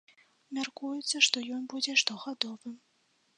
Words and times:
Мяркуецца, 0.57 1.21
што 1.27 1.43
ён 1.59 1.67
будзе 1.75 1.95
штогадовым. 2.05 2.75